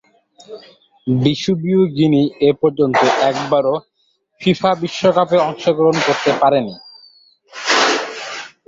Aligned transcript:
বিষুবীয় 1.07 1.81
Guinea 1.97 2.21
এপর্যন্ত 2.51 2.99
একবারও 3.29 3.75
FIFA 4.41 4.71
বিশ্বকাপে 4.81 5.37
অংশগ্রহণ 5.47 5.97
করতে 6.07 6.31
পারেনি। 6.41 6.75